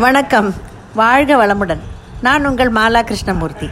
வணக்கம். 0.00 0.54
வாழ்க 0.94 1.36
வளமுடன். 1.36 1.80
நான் 2.20 2.46
உங்கள் 2.48 2.70
மாலா 2.76 3.00
கிருஷ்ணமூர்த்தி. 3.08 3.68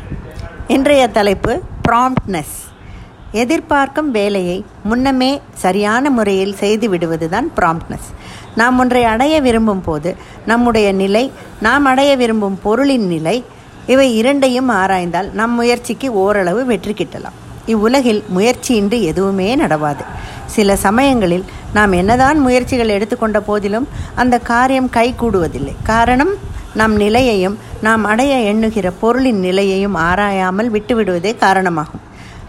இன்றைய 0.74 1.08
தலைப்பு 1.08 1.52
ப்ராம்ப்ட்னஸ் 1.86 2.56
எதிர்பார்க்கும் 3.42 4.10
வேலையை 4.10 4.64
முன்னமே 4.84 5.40
சரியான 5.62 6.10
முறையில் 6.10 6.54
செய்து 6.54 6.88
விடுவது 6.88 7.28
தான் 7.28 7.50
ப்ராம்ப்ட்னஸ் 7.58 8.08
நாம் 8.54 8.78
ஒன்றை 8.78 9.04
அடைய 9.04 9.40
விரும்பும் 9.40 9.82
போது 9.88 10.16
நம்முடைய 10.46 10.92
நிலை 10.92 11.32
நாம் 11.60 11.84
அடைய 11.84 12.16
விரும்பும் 12.16 12.58
பொருளின் 12.62 13.06
நிலை 13.06 13.44
இவை 13.86 14.14
இரண்டையும் 14.14 14.68
ஆராய்ந்தால் 14.68 15.30
நம் 15.32 15.54
முயற்சிக்கு 15.54 16.12
ஓரளவு 16.12 16.64
வெற்றி 16.64 16.92
கிட்டலாம். 16.92 17.38
இவ்வுலகில் 17.72 18.22
முயற்சியின்றி 18.36 18.98
எதுவுமே 19.10 19.48
நடவாது. 19.62 20.04
சில 20.56 20.76
சமயங்களில் 20.84 21.44
நாம் 21.76 21.92
என்னதான் 22.00 22.38
முயற்சிகள் 22.46 22.94
எடுத்துக்கொண்ட 22.96 23.38
போதிலும் 23.48 23.88
அந்த 24.22 24.36
காரியம் 24.52 24.90
கைகூடுவதில்லை. 24.96 25.74
காரணம் 25.92 26.32
நம் 26.80 26.94
நிலையையும் 27.02 27.56
நாம் 27.86 28.02
அடைய 28.12 28.34
எண்ணுகிற 28.50 28.86
பொருளின் 29.02 29.40
நிலையையும் 29.46 29.96
ஆராயாமல் 30.08 30.72
விட்டுவிடுவதே 30.74 31.32
காரணமாகும். 31.44 32.04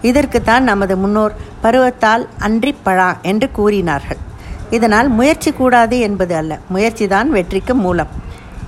இதற்குத்தான் 0.10 0.64
நமது 0.72 0.96
முன்னோர் 1.04 1.34
பருவத்தால் 1.64 2.24
அன்றி 2.48 2.72
பழா 2.86 3.10
என்று 3.32 3.48
கூறினார்கள். 3.58 4.20
இதனால் 4.78 5.10
முயற்சி 5.18 5.52
கூடாது 5.52 5.96
என்பது 6.08 6.34
அல்ல 6.42 6.54
முயற்சிதான் 6.74 7.30
வெற்றிக்கு 7.36 7.74
மூலம். 7.84 8.12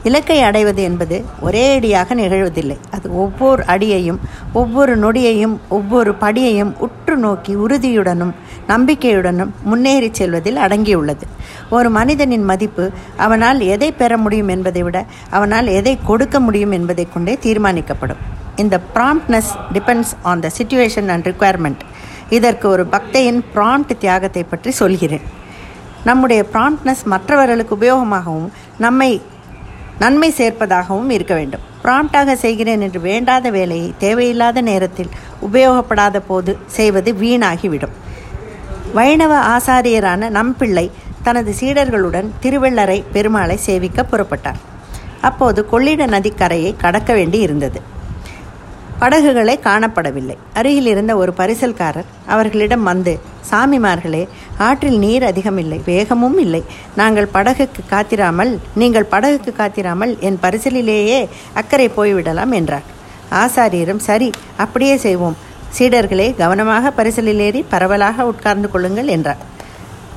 இலக்கை 0.07 0.37
அடைவது 0.41 0.81
என்பது 0.89 1.17
ஒரே 1.45 1.63
அடியாக 1.75 2.15
நிகழ்வதில்லை. 2.15 2.77
அது 2.95 3.07
ஒவ்வொரு 3.23 3.63
அடியையும் 3.73 4.19
ஒவ்வொரு 4.61 4.93
நொடியையும் 5.03 5.55
ஒவ்வொரு 5.77 6.11
படியையும் 6.23 6.73
உற்று 6.85 7.15
நோக்கி 7.17 7.53
உறுதியுடனும் 7.55 8.33
நம்பிக்கையுடனும் 8.67 9.51
முன்னேறி 9.63 10.09
செல்வதில் 10.11 10.59
அடங்கியுள்ளது. 10.65 11.25
ஒரு 11.69 11.89
மனிதனின் 11.89 12.45
மதிப்பு 12.51 12.85
அவனால் 13.17 13.59
எதை 13.73 13.91
பெற 13.91 14.17
முடியும் 14.17 14.47
என்பதை 14.47 14.83
விட 14.83 15.05
அவனால் 15.29 15.67
எதை 15.79 15.95
கொடுக்க 16.09 16.39
முடியும் 16.39 16.71
என்பதை 16.71 17.07
கொண்டே 17.13 17.35
தீர்மானிக்கப்படும். 17.45 18.21
இந்த 18.55 18.75
promptness 18.95 19.51
depends 19.75 20.13
on 20.31 20.43
the 20.45 20.51
situation 20.57 21.11
and 21.13 21.27
requirement 21.29 21.83
இதற்கு 22.29 22.65
ஒரு 22.69 22.83
பக்தையின் 22.95 23.41
ப்ராம்ப்ட் 23.55 23.97
தியாகத்தை 24.03 24.43
பற்றி 24.43 24.71
சொல்கிறேன். 24.81 25.25
நம்முடைய 26.09 26.41
ப்ராம்ப்ட்னஸ் 26.53 27.03
மற்றவர்களுக்கு 27.13 27.73
உபயோகமாகவும் 27.75 28.49
நம்மை 28.85 29.11
நன்மை 30.03 30.29
சேர்ப்பதாகவும் 30.37 31.11
இருக்க 31.17 31.33
வேண்டும். 31.39 31.65
ப்ராம்ப்டாக 31.83 32.33
செய்கிறேன் 32.43 32.83
என்று 32.87 32.99
வேண்டாத 33.09 33.45
வேலையை 33.57 33.89
தேவையில்லாத 34.03 34.61
நேரத்தில் 34.69 35.13
உபயோகப்படாத 35.47 36.17
போது 36.27 36.51
செய்வது 36.77 37.11
வீணாகிவிடும். 37.23 37.95
வைணவ 38.97 39.33
ஆசாரியரான 39.55 40.29
நம்பிள்ளை 40.39 40.85
தனது 41.23 41.51
சீடர்களுடன் 41.59 42.29
திருவள்ளரை 42.43 42.99
பெருமாளை 43.13 43.57
சேவிக்க 43.67 44.05
புறப்பட்டார். 44.11 44.59
அப்போது 45.29 45.59
கொள்ளிட 45.71 46.05
நதிக்கரையை 46.05 46.71
கடக்க 46.77 47.11
வேண்டி 47.13 47.39
இருந்தது 47.39 47.79
படகுகளை 49.03 49.53
காணப்படவில்லை. 49.67 50.35
அருகில் 50.59 50.89
இருந்த 50.91 51.13
ஒரு 51.21 51.31
பரிசல்காரர் 51.39 52.09
அவர்களிடம் 52.33 52.85
வந்து 52.89 53.13
சாமிமார்களே 53.49 54.21
ஆற்றில் 54.67 54.99
நீர் 55.03 55.25
அதிகமில்லை 55.29 55.79
வேகமும் 55.89 56.37
இல்லை. 56.43 56.61
நாங்கள் 56.99 57.27
படகுக்கு 57.33 57.81
காத்திராமல் 57.93 58.51
நீங்கள் 58.81 59.09
படகுக்கு 59.13 59.53
காத்திராமல் 59.59 60.13
என் 60.27 60.39
பரிசலிலேயே 60.45 61.19
அக்கறை 61.61 61.87
போய்விடலாம் 61.97 62.53
என்றார். 62.59 62.87
ஆசாரியரும் 63.43 64.03
சரி 64.09 64.29
அப்படியே 64.65 64.95
செய்வோம். 65.05 65.37
சீடர்களே 65.77 66.27
கவனமாக 66.41 66.93
பரிசலில் 66.99 67.43
ஏறி 67.47 67.63
பரவலாக 67.73 68.25
உட்கார்ந்து 68.31 68.69
கொள்ளுங்கள் 68.73 69.11
என்றார். 69.15 69.41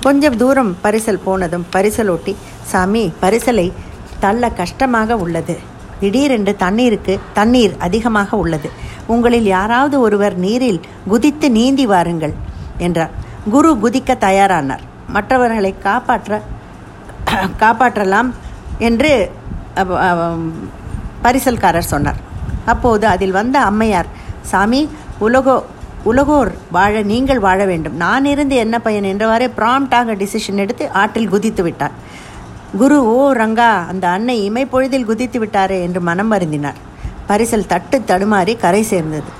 கொஞ்சம் 0.06 0.36
தூரம் 0.42 0.72
பரிசல் 0.84 1.24
போனதும் 1.28 1.66
பரிசலோட்டி 1.76 2.34
சாமி 2.72 3.04
பரிசலை 3.22 3.68
தள்ள 4.24 4.50
கஷ்டமாக 4.60 5.16
உள்ளது. 5.24 5.56
திடீரென்று 6.00 6.52
தண்ணீருக்கு 6.64 7.14
தண்ணீர் 7.38 7.74
அதிகமாக 7.86 8.36
உள்ளது. 8.42 8.68
உங்களில் 9.14 9.48
யாராவது 9.56 9.96
ஒருவர் 10.06 10.36
நீரில் 10.44 10.80
குதித்து 11.12 11.48
நீந்தி 11.58 11.84
வாருங்கள் 11.92 12.34
என்றார். 12.86 13.12
குரு 13.54 13.70
குதிக்க 13.84 14.16
தயாரானார். 14.26 14.84
மற்றவர்களை 15.16 15.72
காப்பாற்ற 15.88 16.40
காப்பாற்றலாம் 17.62 18.28
என்று 18.88 19.12
பரிசல்காரர் 21.24 21.92
சொன்னார். 21.92 22.20
அப்போது 22.72 23.04
அதில் 23.14 23.34
வந்த 23.38 23.56
அம்மையார் 23.70 24.10
சாமி 24.50 24.82
உலகோ 25.26 25.56
உலகோர் 26.10 26.50
வாழ 26.74 26.94
நீங்கள் 27.10 27.40
வாழ 27.46 27.60
வேண்டும். 27.70 27.96
நான் 28.02 28.26
இருந்து 28.32 28.56
என்ன 28.64 28.76
பயன்? 28.84 29.08
என்றவாறே 29.12 29.46
ப்ராம்ப்டாக 29.58 30.14
டிசிஷன் 30.20 30.62
எடுத்து 30.64 30.84
ஆற்றில் 31.00 31.32
குதித்து 31.34 31.62
விட்டார். 31.66 31.94
குரு 32.72 32.96
ஓ 33.06 33.32
ரங்கா 33.32 33.86
அந்த 33.90 34.08
அன்னை 34.08 34.50
இமைப்பொழுதில் 34.50 35.04
குதித்து 35.04 35.38
விட்டாரே 35.44 35.82
என்று 35.82 36.00
மனம் 36.00 36.32
வருந்தினார். 36.32 36.78
பரிசல் 37.28 37.66
தட்டு 37.66 38.02
தடுமாறி 38.06 38.56
கரை 38.56 38.82
சேர்ந்தது. 38.82 39.30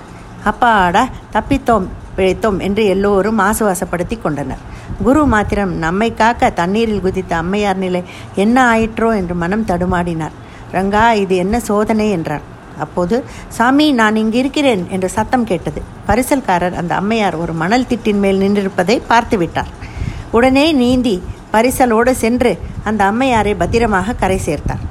அப்பாடா 0.45 1.09
தப்பித்தோம் 1.33 1.87
பிழைத்தோம் 2.17 2.59
என்று 2.61 2.85
எல்லோரும் 2.85 3.39
ஆசுவாசப்படுத்தி 3.39 4.21
கொண்டனர். 4.21 4.63
குரு 5.03 5.27
மாத்திரம் 5.27 5.73
நம்மை 5.79 6.15
காக்க 6.15 6.51
தண்ணீரில் 6.51 7.05
குதித்த 7.07 7.37
அம்மையார் 7.37 7.77
நிலை 7.77 8.03
என்ன 8.35 8.57
ஆயிற்றோ 8.73 9.17
என்று 9.17 9.35
மனம் 9.35 9.69
தடுமாடினார். 9.71 10.37
ரங்கா 10.73 11.13
இது 11.23 11.37
என்ன 11.37 11.61
சோதனை 11.61 12.11
என்றார். 12.11 12.45
அப்போது 12.79 13.25
சாமி 13.49 13.93
நான் 13.93 14.17
இங்கு 14.17 14.39
இருக்கிறேன் 14.39 14.89
என்று 14.91 15.09
சத்தம் 15.09 15.45
கேட்டது. 15.45 15.83
பரிசல்காரர் 16.09 16.75
அந்த 16.75 16.95
அம்மையார் 16.95 17.37
ஒரு 17.37 17.53
மணல் 17.53 17.89
திட்டின் 17.91 18.23
மேல் 18.25 18.43
நின்றிருப்பதை 18.43 19.03
பார்த்து 19.07 19.39
விட்டார் 19.39 19.73
உடனே 20.31 20.73
நீந்தி 20.73 21.23
பரிசலோடு 21.53 22.15
சென்று 22.15 22.59
அந்த 22.85 23.05
அம்மையாரை 23.05 23.55
பத்திரமாக 23.59 24.13
கரை 24.13 24.41
சேர்த்தார். 24.47 24.85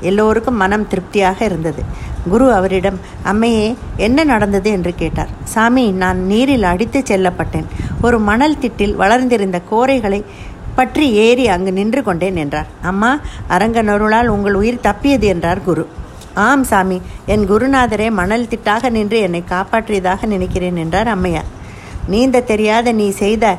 எல்லோருக்கும் 0.00 0.56
மனம் 0.56 0.88
திருப்தியாக 0.88 1.44
இருந்தது. 1.44 1.82
குரு 2.28 2.52
அவரிடம் 2.52 2.98
அம்மையே 3.24 3.76
என்ன 3.96 4.24
நடந்தது? 4.24 4.70
என்று 4.70 4.94
கேட்டார். 4.94 5.28
சாமி 5.44 5.90
நான் 5.90 6.20
நீரில் 6.26 6.62
அடித்து 6.62 7.00
செல்லப்பட்டேன். 7.00 7.68
ஒரு 8.02 8.18
மணல் 8.18 8.58
திட்டில் 8.58 8.94
வளர்ந்திருந்த 8.94 9.60
கோரைகளை 9.70 10.24
பற்றி 10.74 11.12
ஏறி 11.12 11.48
அங்கு 11.48 11.72
நின்று 11.72 12.02
கொண்டேன் 12.02 12.36
என்றார். 12.36 12.66
அம்மா 12.82 13.18
அரங்கனருளால் 13.48 14.26
உங்கள் 14.26 14.54
உயிர் 14.54 14.80
தப்பியது 14.80 15.26
என்றார் 15.26 15.62
குரு. 15.62 15.86
ஆம் 16.34 16.64
சாமி 16.64 17.00
என் 17.26 17.48
குருநாதரே 17.48 18.10
மணல் 18.10 18.48
திட்டாக 18.48 18.90
நின்று 18.90 19.20
என்னை 19.20 19.44
காப்பாற்றியதாக 19.50 20.26
நினைக்கிறேன் 20.26 20.76
என்றார் 20.76 21.08
அம்மையார். 21.08 21.48
நீந்த 22.08 22.40
தெரியாத 22.40 22.92
நீ 22.92 23.10
செய்த 23.10 23.56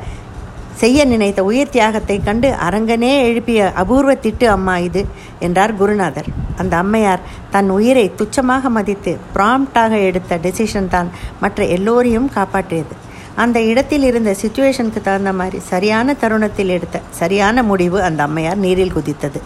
செய்ய 0.80 1.06
நினைத்த 1.12 1.42
உயிர் 1.50 1.72
தியாகத்தை 1.76 2.16
கண்டு 2.26 2.50
அரங்கனே 2.66 3.12
எழுப்பிய 3.28 3.60
அபூர்வ 3.82 4.12
திட்டு 4.24 4.46
அம்மா 4.56 4.76
இது 4.88 5.02
என்றார் 5.46 5.74
குருநாதர். 5.80 6.28
அந்த 6.62 6.74
அம்மையார் 6.84 7.24
தன் 7.54 7.70
உயிரை 7.78 8.04
துச்சமாக 8.20 8.70
மதித்து 8.76 9.12
ப்ராம்ப்டாக 9.36 9.94
எடுத்த 10.10 10.38
டெசிஷன் 10.44 10.90
தான் 10.96 11.10
மற்ற 11.44 11.66
எல்லோரையும் 11.76 12.28
காப்பாற்றியது. 12.36 12.96
அந்த 13.44 13.58
இடத்தில் 13.72 14.06
இருந்த 14.10 14.32
சுச்சுவேஷனுக்கு 14.42 15.02
தகுந்த 15.08 15.32
மாதிரி 15.40 15.60
சரியான 15.72 16.16
தருணத்தில் 16.24 16.74
எடுத்த 16.76 17.02
சரியான 17.20 17.64
முடிவு 17.64 17.98
அந்த 18.08 18.22
அம்மையார் 18.28 18.62
நீரில் 18.66 18.96
குதித்தது. 18.98 19.42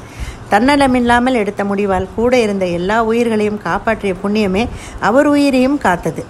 தன்னலமில்லாமல் 0.53 1.39
எடுத்த 1.41 1.63
முடிவால் 1.63 2.07
கூட 2.17 2.33
இருந்த 2.45 2.65
எல்லா 2.79 2.97
உயிர்களையும் 3.11 3.61
காப்பாற்றிய 3.67 4.15
புண்ணியமே 4.23 4.65
அவர் 5.09 5.29
உயிரையும் 5.35 5.77
காத்தது. 5.85 6.23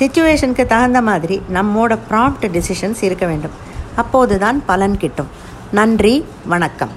சுச்சுவேஷனுக்கு 0.00 0.66
தகுந்த 0.74 1.02
மாதிரி 1.10 1.38
நம்மோட 1.58 1.92
ப்ராம்ப்ட் 2.10 2.46
டெசிஷன்ஸ் 2.56 3.02
இருக்க 3.08 3.26
வேண்டும். 3.32 3.56
அப்போதுதான் 3.98 4.58
பலன் 4.66 4.96
கிட்டும். 4.96 5.30
நன்றி 5.70 6.14
வணக்கம். 6.46 6.94